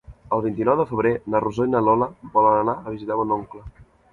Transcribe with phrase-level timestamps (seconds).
[0.35, 2.09] El vint-i-nou de febrer na Rosó i na Lola
[2.39, 3.63] volen anar a visitar mon oncle.